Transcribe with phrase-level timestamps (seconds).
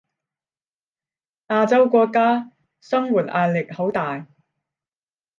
[1.49, 4.25] 亞洲國家生活壓力好大